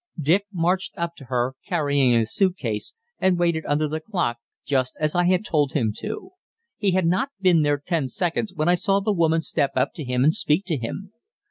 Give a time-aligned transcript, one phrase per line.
[0.19, 4.95] Dick marched up to her, carrying his suit case, and waited under the clock, just
[4.99, 6.31] as I had told him to.
[6.77, 10.03] He had not been there ten seconds when I saw the woman step up to
[10.03, 11.11] him and speak to him.